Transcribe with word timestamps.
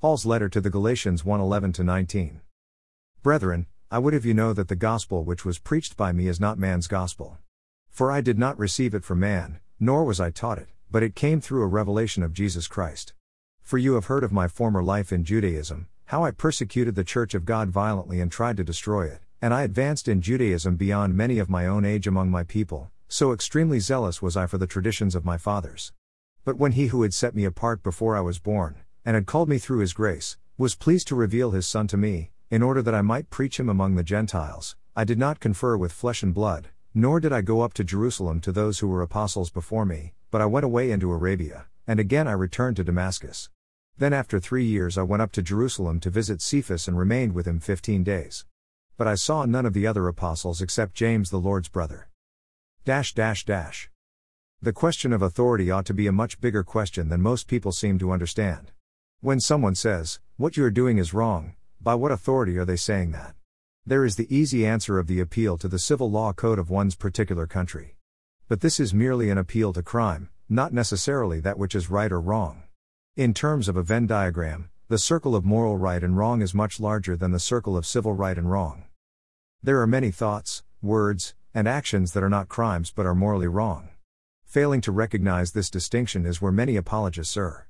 Paul's 0.00 0.24
letter 0.24 0.48
to 0.50 0.60
the 0.60 0.70
Galatians 0.70 1.24
1:11 1.24 1.84
19. 1.84 2.40
Brethren, 3.20 3.66
I 3.90 3.98
would 3.98 4.14
have 4.14 4.24
you 4.24 4.32
know 4.32 4.52
that 4.52 4.68
the 4.68 4.76
gospel 4.76 5.24
which 5.24 5.44
was 5.44 5.58
preached 5.58 5.96
by 5.96 6.12
me 6.12 6.28
is 6.28 6.38
not 6.38 6.56
man's 6.56 6.86
gospel. 6.86 7.38
For 7.90 8.12
I 8.12 8.20
did 8.20 8.38
not 8.38 8.56
receive 8.60 8.94
it 8.94 9.02
from 9.02 9.18
man, 9.18 9.58
nor 9.80 10.04
was 10.04 10.20
I 10.20 10.30
taught 10.30 10.58
it, 10.58 10.68
but 10.88 11.02
it 11.02 11.16
came 11.16 11.40
through 11.40 11.64
a 11.64 11.66
revelation 11.66 12.22
of 12.22 12.32
Jesus 12.32 12.68
Christ. 12.68 13.12
For 13.60 13.76
you 13.76 13.94
have 13.94 14.04
heard 14.04 14.22
of 14.22 14.30
my 14.30 14.46
former 14.46 14.84
life 14.84 15.12
in 15.12 15.24
Judaism, 15.24 15.88
how 16.04 16.22
I 16.24 16.30
persecuted 16.30 16.94
the 16.94 17.02
church 17.02 17.34
of 17.34 17.44
God 17.44 17.70
violently 17.70 18.20
and 18.20 18.30
tried 18.30 18.56
to 18.58 18.62
destroy 18.62 19.06
it, 19.06 19.22
and 19.42 19.52
I 19.52 19.62
advanced 19.62 20.06
in 20.06 20.22
Judaism 20.22 20.76
beyond 20.76 21.16
many 21.16 21.40
of 21.40 21.50
my 21.50 21.66
own 21.66 21.84
age 21.84 22.06
among 22.06 22.30
my 22.30 22.44
people, 22.44 22.92
so 23.08 23.32
extremely 23.32 23.80
zealous 23.80 24.22
was 24.22 24.36
I 24.36 24.46
for 24.46 24.58
the 24.58 24.68
traditions 24.68 25.16
of 25.16 25.24
my 25.24 25.38
fathers. 25.38 25.92
But 26.44 26.56
when 26.56 26.70
he 26.70 26.86
who 26.86 27.02
had 27.02 27.12
set 27.12 27.34
me 27.34 27.44
apart 27.44 27.82
before 27.82 28.16
I 28.16 28.20
was 28.20 28.38
born, 28.38 28.76
and 29.08 29.14
had 29.14 29.24
called 29.24 29.48
me 29.48 29.56
through 29.56 29.78
his 29.78 29.94
grace, 29.94 30.36
was 30.58 30.74
pleased 30.74 31.08
to 31.08 31.14
reveal 31.14 31.52
his 31.52 31.66
Son 31.66 31.86
to 31.86 31.96
me, 31.96 32.30
in 32.50 32.62
order 32.62 32.82
that 32.82 32.94
I 32.94 33.00
might 33.00 33.30
preach 33.30 33.58
him 33.58 33.70
among 33.70 33.94
the 33.94 34.02
Gentiles, 34.02 34.76
I 34.94 35.04
did 35.04 35.18
not 35.18 35.40
confer 35.40 35.78
with 35.78 35.92
flesh 35.92 36.22
and 36.22 36.34
blood, 36.34 36.68
nor 36.92 37.18
did 37.18 37.32
I 37.32 37.40
go 37.40 37.62
up 37.62 37.72
to 37.74 37.84
Jerusalem 37.84 38.38
to 38.42 38.52
those 38.52 38.80
who 38.80 38.86
were 38.86 39.00
apostles 39.00 39.48
before 39.48 39.86
me, 39.86 40.12
but 40.30 40.42
I 40.42 40.44
went 40.44 40.66
away 40.66 40.90
into 40.90 41.10
Arabia, 41.10 41.68
and 41.86 41.98
again 41.98 42.28
I 42.28 42.32
returned 42.32 42.76
to 42.76 42.84
Damascus. 42.84 43.48
Then 43.96 44.12
after 44.12 44.38
three 44.38 44.66
years 44.66 44.98
I 44.98 45.04
went 45.04 45.22
up 45.22 45.32
to 45.32 45.42
Jerusalem 45.42 46.00
to 46.00 46.10
visit 46.10 46.42
Cephas 46.42 46.86
and 46.86 46.98
remained 46.98 47.32
with 47.32 47.46
him 47.46 47.60
fifteen 47.60 48.04
days. 48.04 48.44
But 48.98 49.06
I 49.06 49.14
saw 49.14 49.46
none 49.46 49.64
of 49.64 49.72
the 49.72 49.86
other 49.86 50.06
apostles 50.06 50.60
except 50.60 50.92
James 50.92 51.30
the 51.30 51.40
Lord's 51.40 51.70
brother. 51.70 52.10
Dash 52.84 53.14
dash 53.14 53.46
dash. 53.46 53.88
The 54.60 54.74
question 54.74 55.14
of 55.14 55.22
authority 55.22 55.70
ought 55.70 55.86
to 55.86 55.94
be 55.94 56.06
a 56.06 56.12
much 56.12 56.42
bigger 56.42 56.62
question 56.62 57.08
than 57.08 57.22
most 57.22 57.48
people 57.48 57.72
seem 57.72 57.98
to 58.00 58.12
understand. 58.12 58.72
When 59.20 59.40
someone 59.40 59.74
says, 59.74 60.20
What 60.36 60.56
you 60.56 60.64
are 60.64 60.70
doing 60.70 60.96
is 60.96 61.12
wrong, 61.12 61.56
by 61.80 61.96
what 61.96 62.12
authority 62.12 62.56
are 62.56 62.64
they 62.64 62.76
saying 62.76 63.10
that? 63.12 63.34
There 63.84 64.04
is 64.04 64.14
the 64.14 64.32
easy 64.32 64.64
answer 64.64 64.96
of 64.96 65.08
the 65.08 65.18
appeal 65.18 65.58
to 65.58 65.66
the 65.66 65.80
civil 65.80 66.08
law 66.08 66.32
code 66.32 66.56
of 66.56 66.70
one's 66.70 66.94
particular 66.94 67.44
country. 67.44 67.96
But 68.46 68.60
this 68.60 68.78
is 68.78 68.94
merely 68.94 69.28
an 69.28 69.36
appeal 69.36 69.72
to 69.72 69.82
crime, 69.82 70.28
not 70.48 70.72
necessarily 70.72 71.40
that 71.40 71.58
which 71.58 71.74
is 71.74 71.90
right 71.90 72.12
or 72.12 72.20
wrong. 72.20 72.62
In 73.16 73.34
terms 73.34 73.68
of 73.68 73.76
a 73.76 73.82
Venn 73.82 74.06
diagram, 74.06 74.70
the 74.86 74.98
circle 74.98 75.34
of 75.34 75.44
moral 75.44 75.76
right 75.76 76.04
and 76.04 76.16
wrong 76.16 76.40
is 76.40 76.54
much 76.54 76.78
larger 76.78 77.16
than 77.16 77.32
the 77.32 77.40
circle 77.40 77.76
of 77.76 77.86
civil 77.86 78.12
right 78.12 78.38
and 78.38 78.48
wrong. 78.48 78.84
There 79.64 79.80
are 79.80 79.86
many 79.88 80.12
thoughts, 80.12 80.62
words, 80.80 81.34
and 81.52 81.66
actions 81.66 82.12
that 82.12 82.22
are 82.22 82.30
not 82.30 82.48
crimes 82.48 82.92
but 82.94 83.04
are 83.04 83.16
morally 83.16 83.48
wrong. 83.48 83.88
Failing 84.44 84.80
to 84.82 84.92
recognize 84.92 85.50
this 85.50 85.70
distinction 85.70 86.24
is 86.24 86.40
where 86.40 86.52
many 86.52 86.76
apologists 86.76 87.36
err. 87.36 87.67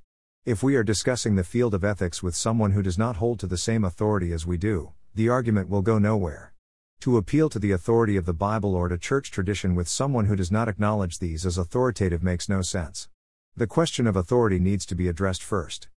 If 0.49 0.63
we 0.63 0.75
are 0.77 0.83
discussing 0.83 1.35
the 1.35 1.43
field 1.43 1.75
of 1.75 1.83
ethics 1.83 2.23
with 2.23 2.35
someone 2.35 2.71
who 2.71 2.81
does 2.81 2.97
not 2.97 3.17
hold 3.17 3.39
to 3.39 3.45
the 3.45 3.55
same 3.55 3.83
authority 3.83 4.33
as 4.33 4.47
we 4.47 4.57
do, 4.57 4.93
the 5.13 5.29
argument 5.29 5.69
will 5.69 5.83
go 5.83 5.99
nowhere. 5.99 6.55
To 7.01 7.17
appeal 7.17 7.49
to 7.49 7.59
the 7.59 7.71
authority 7.71 8.17
of 8.17 8.25
the 8.25 8.33
Bible 8.33 8.73
or 8.73 8.87
to 8.87 8.97
church 8.97 9.29
tradition 9.29 9.75
with 9.75 9.87
someone 9.87 10.25
who 10.25 10.35
does 10.35 10.51
not 10.51 10.67
acknowledge 10.67 11.19
these 11.19 11.45
as 11.45 11.59
authoritative 11.59 12.23
makes 12.23 12.49
no 12.49 12.63
sense. 12.63 13.09
The 13.55 13.67
question 13.67 14.07
of 14.07 14.15
authority 14.15 14.57
needs 14.57 14.87
to 14.87 14.95
be 14.95 15.07
addressed 15.07 15.43
first. 15.43 15.87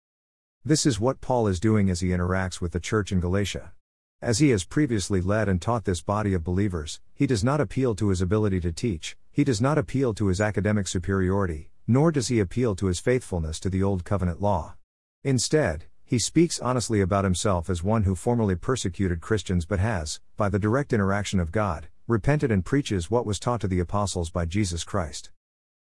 This 0.63 0.85
is 0.85 1.01
what 1.01 1.23
Paul 1.23 1.47
is 1.47 1.59
doing 1.59 1.89
as 1.89 2.01
he 2.01 2.09
interacts 2.09 2.61
with 2.61 2.73
the 2.73 2.79
church 2.79 3.11
in 3.11 3.21
Galatia. 3.21 3.73
As 4.21 4.41
he 4.41 4.51
has 4.51 4.65
previously 4.65 5.23
led 5.23 5.49
and 5.49 5.63
taught 5.63 5.87
this 5.87 6.03
body 6.03 6.35
of 6.35 6.45
believers, 6.45 7.01
he 7.15 7.27
does 7.27 7.43
not 7.43 7.63
appeal 7.63 7.95
to 7.95 8.11
his 8.11 8.21
ability 8.21 8.61
to 8.61 8.71
teach, 8.71 9.17
he 9.31 9.45
does 9.45 9.63
not 9.63 9.79
appeal 9.79 10.13
to 10.13 10.27
his 10.27 10.43
academic 10.43 10.89
superiority, 10.89 11.71
nor 11.93 12.11
does 12.11 12.29
he 12.29 12.41
appeal 12.41 12.75
to 12.75 12.87
his 12.87 13.01
faithfulness 13.01 13.61
to 13.61 13.69
the 13.69 13.83
Old 13.83 14.03
Covenant 14.03 14.41
law. 14.41 14.77
Instead, 15.25 15.85
he 16.07 16.19
speaks 16.19 16.59
honestly 16.59 17.03
about 17.03 17.23
himself 17.23 17.69
as 17.69 17.83
one 17.83 18.05
who 18.05 18.15
formerly 18.15 18.55
persecuted 18.55 19.21
Christians 19.21 19.67
but 19.67 19.79
has, 19.79 20.19
by 20.39 20.49
the 20.49 20.59
direct 20.59 20.95
interaction 20.95 21.39
of 21.39 21.53
God, 21.53 21.89
repented 22.09 22.51
and 22.51 22.65
preaches 22.65 23.11
what 23.11 23.27
was 23.27 23.39
taught 23.39 23.61
to 23.61 23.69
the 23.69 23.79
apostles 23.79 24.31
by 24.31 24.47
Jesus 24.47 24.85
Christ. 24.85 25.31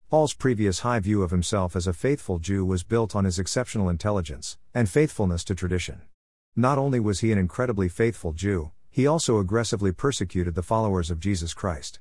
Paul's 0.10 0.34
previous 0.34 0.80
high 0.80 1.00
view 1.00 1.22
of 1.22 1.30
himself 1.30 1.76
as 1.76 1.86
a 1.86 1.94
faithful 1.94 2.40
Jew 2.40 2.66
was 2.66 2.84
built 2.84 3.16
on 3.16 3.26
his 3.26 3.38
exceptional 3.38 3.88
intelligence 3.88 4.58
and 4.74 4.90
faithfulness 4.90 5.44
to 5.44 5.54
tradition. 5.54 6.02
Not 6.56 6.80
only 6.80 7.00
was 7.00 7.20
he 7.20 7.32
an 7.32 7.38
incredibly 7.38 7.88
faithful 7.88 8.34
Jew, 8.34 8.72
he 8.90 9.06
also 9.06 9.38
aggressively 9.38 9.92
persecuted 9.92 10.56
the 10.56 10.64
followers 10.64 11.12
of 11.12 11.20
Jesus 11.20 11.54
Christ. 11.54 12.00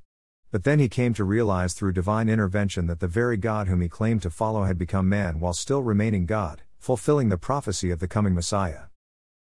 But 0.53 0.65
then 0.65 0.79
he 0.79 0.89
came 0.91 1.15
to 1.15 1.25
realize 1.25 1.73
through 1.73 1.95
divine 1.95 2.29
intervention 2.29 2.87
that 2.87 3.01
the 3.01 3.09
very 3.09 3.39
God 3.39 3.69
whom 3.69 3.81
he 3.81 3.89
claimed 3.89 4.21
to 4.21 4.31
follow 4.31 4.65
had 4.65 4.77
become 4.77 5.09
man 5.09 5.41
while 5.41 5.55
still 5.55 5.83
remaining 5.83 6.27
God, 6.27 6.61
fulfilling 6.79 7.31
the 7.31 7.39
prophecy 7.39 7.91
of 7.91 8.01
the 8.01 8.07
coming 8.07 8.35
Messiah. 8.35 8.83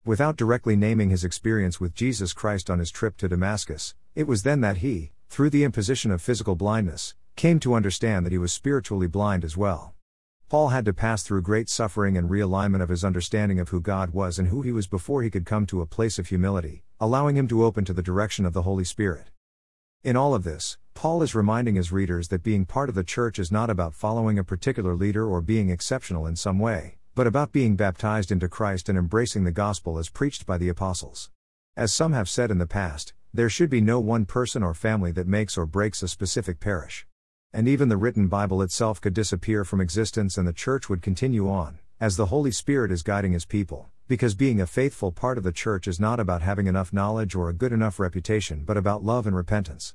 Without 0.06 0.36
directly 0.36 0.76
naming 0.76 1.10
his 1.10 1.24
experience 1.24 1.80
with 1.80 1.96
Jesus 1.96 2.32
Christ 2.32 2.70
on 2.70 2.78
his 2.78 2.92
trip 2.92 3.16
to 3.16 3.28
Damascus, 3.28 3.96
it 4.14 4.28
was 4.28 4.44
then 4.44 4.60
that 4.60 4.78
he, 4.78 5.10
through 5.28 5.50
the 5.50 5.64
imposition 5.64 6.12
of 6.12 6.22
physical 6.22 6.54
blindness, 6.54 7.16
came 7.34 7.58
to 7.58 7.74
understand 7.74 8.24
that 8.24 8.32
he 8.32 8.38
was 8.38 8.52
spiritually 8.52 9.08
blind 9.08 9.44
as 9.44 9.56
well. 9.56 9.94
Paul 10.48 10.68
had 10.68 10.84
to 10.84 10.92
pass 10.92 11.24
through 11.24 11.42
great 11.42 11.68
suffering 11.68 12.16
and 12.16 12.30
realignment 12.30 12.82
of 12.82 12.88
his 12.88 13.04
understanding 13.04 13.58
of 13.58 13.70
who 13.70 13.80
God 13.80 14.10
was 14.10 14.38
and 14.38 14.46
who 14.46 14.62
he 14.62 14.70
was 14.70 14.86
before 14.86 15.24
he 15.24 15.30
could 15.30 15.44
come 15.44 15.66
to 15.66 15.80
a 15.80 15.86
place 15.86 16.20
of 16.20 16.28
humility, 16.28 16.84
allowing 17.00 17.36
him 17.36 17.48
to 17.48 17.64
open 17.64 17.84
to 17.86 17.92
the 17.92 18.00
direction 18.00 18.46
of 18.46 18.52
the 18.52 18.62
Holy 18.62 18.84
Spirit. 18.84 19.30
In 20.04 20.16
all 20.16 20.34
of 20.34 20.44
this, 20.44 20.76
Paul 20.92 21.22
is 21.22 21.34
reminding 21.34 21.76
his 21.76 21.90
readers 21.90 22.28
that 22.28 22.42
being 22.42 22.66
part 22.66 22.90
of 22.90 22.94
the 22.94 23.02
church 23.02 23.38
is 23.38 23.50
not 23.50 23.70
about 23.70 23.94
following 23.94 24.38
a 24.38 24.44
particular 24.44 24.94
leader 24.94 25.26
or 25.26 25.40
being 25.40 25.70
exceptional 25.70 26.26
in 26.26 26.36
some 26.36 26.58
way, 26.58 26.98
but 27.14 27.26
about 27.26 27.52
being 27.52 27.74
baptized 27.74 28.30
into 28.30 28.46
Christ 28.46 28.90
and 28.90 28.98
embracing 28.98 29.44
the 29.44 29.50
gospel 29.50 29.98
as 29.98 30.10
preached 30.10 30.44
by 30.44 30.58
the 30.58 30.68
apostles. 30.68 31.30
As 31.74 31.90
some 31.90 32.12
have 32.12 32.28
said 32.28 32.50
in 32.50 32.58
the 32.58 32.66
past, 32.66 33.14
there 33.32 33.48
should 33.48 33.70
be 33.70 33.80
no 33.80 33.98
one 33.98 34.26
person 34.26 34.62
or 34.62 34.74
family 34.74 35.10
that 35.12 35.26
makes 35.26 35.56
or 35.56 35.64
breaks 35.64 36.02
a 36.02 36.08
specific 36.08 36.60
parish. 36.60 37.06
And 37.54 37.66
even 37.66 37.88
the 37.88 37.96
written 37.96 38.28
Bible 38.28 38.60
itself 38.60 39.00
could 39.00 39.14
disappear 39.14 39.64
from 39.64 39.80
existence 39.80 40.36
and 40.36 40.46
the 40.46 40.52
church 40.52 40.90
would 40.90 41.00
continue 41.00 41.48
on, 41.48 41.78
as 41.98 42.18
the 42.18 42.26
Holy 42.26 42.50
Spirit 42.50 42.92
is 42.92 43.02
guiding 43.02 43.32
his 43.32 43.46
people 43.46 43.88
because 44.06 44.34
being 44.34 44.60
a 44.60 44.66
faithful 44.66 45.10
part 45.10 45.38
of 45.38 45.44
the 45.44 45.52
church 45.52 45.88
is 45.88 45.98
not 45.98 46.20
about 46.20 46.42
having 46.42 46.66
enough 46.66 46.92
knowledge 46.92 47.34
or 47.34 47.48
a 47.48 47.54
good 47.54 47.72
enough 47.72 47.98
reputation 47.98 48.62
but 48.64 48.76
about 48.76 49.02
love 49.02 49.26
and 49.26 49.34
repentance. 49.34 49.94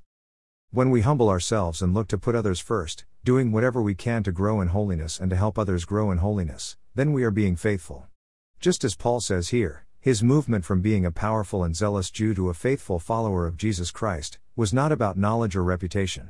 When 0.71 0.89
we 0.89 1.01
humble 1.01 1.29
ourselves 1.29 1.81
and 1.81 1.93
look 1.93 2.07
to 2.07 2.17
put 2.17 2.35
others 2.35 2.59
first, 2.59 3.05
doing 3.23 3.51
whatever 3.51 3.81
we 3.81 3.93
can 3.93 4.23
to 4.23 4.31
grow 4.31 4.61
in 4.61 4.69
holiness 4.69 5.19
and 5.19 5.29
to 5.29 5.35
help 5.35 5.59
others 5.59 5.85
grow 5.85 6.09
in 6.09 6.19
holiness, 6.19 6.75
then 6.95 7.13
we 7.13 7.23
are 7.23 7.31
being 7.31 7.55
faithful. 7.55 8.07
Just 8.59 8.83
as 8.83 8.95
Paul 8.95 9.19
says 9.19 9.49
here, 9.49 9.85
his 9.99 10.23
movement 10.23 10.65
from 10.65 10.81
being 10.81 11.05
a 11.05 11.11
powerful 11.11 11.63
and 11.63 11.75
zealous 11.75 12.09
Jew 12.09 12.33
to 12.33 12.49
a 12.49 12.53
faithful 12.53 12.99
follower 12.99 13.45
of 13.45 13.57
Jesus 13.57 13.91
Christ 13.91 14.39
was 14.55 14.73
not 14.73 14.91
about 14.91 15.17
knowledge 15.17 15.55
or 15.55 15.63
reputation. 15.63 16.29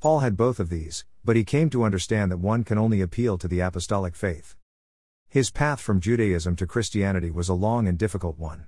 Paul 0.00 0.20
had 0.20 0.36
both 0.36 0.60
of 0.60 0.70
these, 0.70 1.04
but 1.24 1.36
he 1.36 1.44
came 1.44 1.68
to 1.70 1.84
understand 1.84 2.30
that 2.30 2.38
one 2.38 2.64
can 2.64 2.78
only 2.78 3.00
appeal 3.00 3.36
to 3.38 3.48
the 3.48 3.60
apostolic 3.60 4.14
faith. 4.14 4.56
His 5.32 5.52
path 5.52 5.80
from 5.80 6.00
Judaism 6.00 6.56
to 6.56 6.66
Christianity 6.66 7.30
was 7.30 7.48
a 7.48 7.54
long 7.54 7.86
and 7.86 7.96
difficult 7.96 8.36
one. 8.36 8.66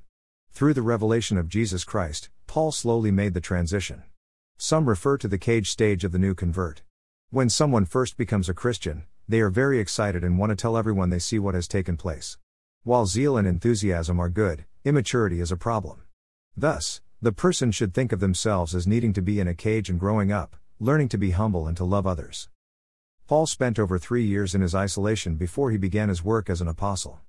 Through 0.52 0.74
the 0.74 0.80
revelation 0.80 1.36
of 1.36 1.48
Jesus 1.48 1.82
Christ, 1.82 2.30
Paul 2.46 2.70
slowly 2.70 3.10
made 3.10 3.34
the 3.34 3.40
transition. 3.40 4.04
Some 4.58 4.88
refer 4.88 5.18
to 5.18 5.26
the 5.26 5.38
cage 5.38 5.72
stage 5.72 6.04
of 6.04 6.12
the 6.12 6.20
new 6.20 6.36
convert. 6.36 6.82
When 7.30 7.50
someone 7.50 7.84
first 7.84 8.16
becomes 8.16 8.48
a 8.48 8.54
Christian, 8.54 9.06
they 9.26 9.40
are 9.40 9.50
very 9.50 9.80
excited 9.80 10.22
and 10.22 10.38
want 10.38 10.50
to 10.50 10.54
tell 10.56 10.76
everyone 10.76 11.10
they 11.10 11.18
see 11.18 11.40
what 11.40 11.56
has 11.56 11.66
taken 11.66 11.96
place. 11.96 12.38
While 12.84 13.06
zeal 13.06 13.36
and 13.36 13.48
enthusiasm 13.48 14.20
are 14.20 14.28
good, 14.28 14.64
immaturity 14.84 15.40
is 15.40 15.50
a 15.50 15.56
problem. 15.56 16.02
Thus, 16.56 17.00
the 17.20 17.32
person 17.32 17.72
should 17.72 17.92
think 17.92 18.12
of 18.12 18.20
themselves 18.20 18.72
as 18.72 18.86
needing 18.86 19.12
to 19.14 19.20
be 19.20 19.40
in 19.40 19.48
a 19.48 19.54
cage 19.56 19.90
and 19.90 19.98
growing 19.98 20.30
up, 20.30 20.54
learning 20.78 21.08
to 21.08 21.18
be 21.18 21.32
humble 21.32 21.66
and 21.66 21.76
to 21.76 21.84
love 21.84 22.06
others. 22.06 22.48
Paul 23.26 23.46
spent 23.46 23.78
over 23.78 23.98
three 23.98 24.24
years 24.24 24.54
in 24.54 24.60
his 24.60 24.74
isolation 24.74 25.36
before 25.36 25.70
he 25.70 25.78
began 25.78 26.08
his 26.08 26.24
work 26.24 26.50
as 26.50 26.60
an 26.60 26.68
apostle. 26.68 27.20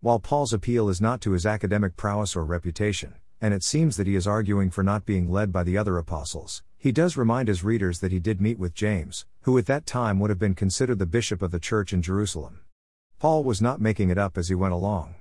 While 0.00 0.18
Paul's 0.18 0.52
appeal 0.52 0.88
is 0.88 1.00
not 1.00 1.20
to 1.20 1.32
his 1.32 1.46
academic 1.46 1.96
prowess 1.96 2.34
or 2.34 2.44
reputation, 2.44 3.14
and 3.40 3.52
it 3.52 3.62
seems 3.62 3.96
that 3.96 4.06
he 4.06 4.16
is 4.16 4.26
arguing 4.26 4.70
for 4.70 4.82
not 4.82 5.04
being 5.04 5.30
led 5.30 5.52
by 5.52 5.62
the 5.62 5.76
other 5.76 5.98
apostles, 5.98 6.62
he 6.76 6.90
does 6.90 7.16
remind 7.16 7.48
his 7.48 7.62
readers 7.62 8.00
that 8.00 8.12
he 8.12 8.18
did 8.18 8.40
meet 8.40 8.58
with 8.58 8.74
James, 8.74 9.26
who 9.42 9.56
at 9.58 9.66
that 9.66 9.86
time 9.86 10.18
would 10.18 10.30
have 10.30 10.38
been 10.38 10.54
considered 10.54 10.98
the 10.98 11.06
bishop 11.06 11.42
of 11.42 11.50
the 11.50 11.60
church 11.60 11.92
in 11.92 12.02
Jerusalem. 12.02 12.60
Paul 13.18 13.44
was 13.44 13.62
not 13.62 13.80
making 13.80 14.10
it 14.10 14.18
up 14.18 14.36
as 14.36 14.48
he 14.48 14.54
went 14.54 14.74
along. 14.74 15.14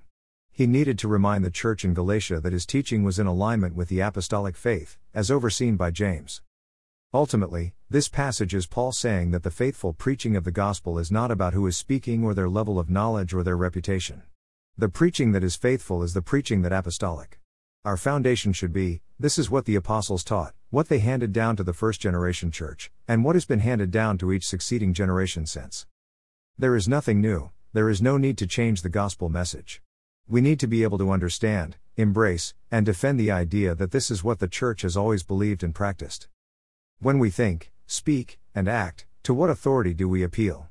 He 0.51 0.65
needed 0.65 0.97
to 0.99 1.07
remind 1.07 1.45
the 1.45 1.51
church 1.51 1.85
in 1.85 1.93
Galatia 1.93 2.39
that 2.39 2.53
his 2.53 2.65
teaching 2.65 3.03
was 3.03 3.19
in 3.19 3.27
alignment 3.27 3.75
with 3.75 3.89
the 3.89 3.99
apostolic 3.99 4.55
faith, 4.55 4.97
as 5.13 5.29
overseen 5.29 5.75
by 5.75 5.91
James. 5.91 6.41
Ultimately, 7.13 7.73
this 7.89 8.07
passage 8.07 8.55
is 8.55 8.67
Paul 8.67 8.93
saying 8.93 9.31
that 9.31 9.43
the 9.43 9.51
faithful 9.51 9.91
preaching 9.91 10.37
of 10.37 10.45
the 10.45 10.51
gospel 10.51 10.97
is 10.97 11.11
not 11.11 11.29
about 11.29 11.53
who 11.53 11.67
is 11.67 11.75
speaking 11.75 12.23
or 12.23 12.33
their 12.33 12.47
level 12.47 12.79
of 12.79 12.89
knowledge 12.89 13.33
or 13.33 13.43
their 13.43 13.57
reputation. 13.57 14.21
The 14.77 14.87
preaching 14.87 15.33
that 15.33 15.43
is 15.43 15.57
faithful 15.57 16.03
is 16.03 16.13
the 16.13 16.21
preaching 16.21 16.61
that 16.61 16.71
apostolic. 16.71 17.37
Our 17.83 17.97
foundation 17.97 18.53
should 18.53 18.71
be 18.71 19.01
this 19.19 19.37
is 19.37 19.51
what 19.51 19.65
the 19.65 19.75
apostles 19.75 20.23
taught, 20.23 20.53
what 20.69 20.87
they 20.87 20.99
handed 20.99 21.33
down 21.33 21.57
to 21.57 21.63
the 21.65 21.73
first 21.73 21.99
generation 21.99 22.49
church, 22.49 22.89
and 23.09 23.25
what 23.25 23.35
has 23.35 23.43
been 23.43 23.59
handed 23.59 23.91
down 23.91 24.17
to 24.19 24.31
each 24.31 24.47
succeeding 24.47 24.93
generation 24.93 25.45
since. 25.45 25.85
There 26.57 26.77
is 26.77 26.87
nothing 26.87 27.19
new, 27.19 27.49
there 27.73 27.89
is 27.89 28.01
no 28.01 28.15
need 28.15 28.37
to 28.37 28.47
change 28.47 28.83
the 28.83 28.89
gospel 28.89 29.27
message. 29.27 29.81
we 30.29 30.39
need 30.39 30.61
to 30.61 30.67
be 30.67 30.83
able 30.83 30.97
to 30.97 31.11
understand, 31.11 31.75
embrace, 31.97 32.53
and 32.71 32.85
defend 32.85 33.19
the 33.19 33.31
idea 33.31 33.75
that 33.75 33.91
this 33.91 34.09
is 34.09 34.23
what 34.23 34.39
the 34.39 34.47
Church 34.47 34.83
has 34.83 34.95
always 34.95 35.23
believed 35.23 35.61
and 35.61 35.75
practiced. 35.75 36.29
When 37.03 37.17
we 37.17 37.31
think, 37.31 37.71
speak, 37.87 38.37
and 38.53 38.67
act, 38.69 39.07
to 39.23 39.33
what 39.33 39.49
authority 39.49 39.95
do 39.95 40.07
we 40.07 40.21
appeal? 40.21 40.69